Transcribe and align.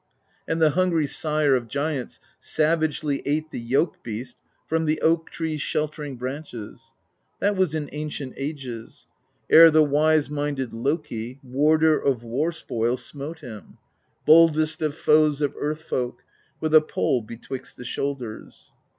And 0.47 0.59
the 0.59 0.71
hungry 0.71 1.05
Sire 1.05 1.53
of 1.55 1.67
Giants 1.67 2.19
Savagely 2.39 3.21
ate 3.23 3.51
the 3.51 3.59
yoke 3.59 4.01
beast 4.01 4.35
From 4.65 4.85
the 4.85 4.99
oak 4.99 5.29
tree's 5.29 5.61
sheltering 5.61 6.17
branches. 6.17 6.93
That 7.39 7.55
was 7.55 7.75
in 7.75 7.87
ancient 7.91 8.33
ages,— 8.35 9.05
Ere 9.51 9.69
the 9.69 9.83
wise 9.83 10.27
minded 10.27 10.73
Loki, 10.73 11.39
Warder 11.43 11.99
of 11.99 12.23
war 12.23 12.51
spoil, 12.51 12.97
smote 12.97 13.41
him, 13.41 13.77
Boldest 14.25 14.81
of 14.81 14.95
foes 14.95 15.39
of 15.39 15.53
Earth 15.55 15.83
Folk, 15.83 16.23
With 16.59 16.73
a 16.73 16.81
pole 16.81 17.21
betwixt 17.21 17.77
the 17.77 17.85
shoulders. 17.85 18.71